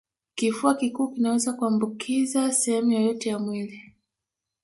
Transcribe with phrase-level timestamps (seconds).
[0.35, 3.95] Kifua kikuu kinaweza kuambukiza sehemu yoyote ya mwili